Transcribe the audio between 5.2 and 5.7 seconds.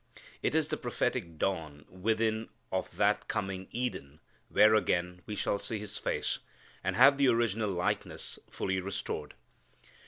we shall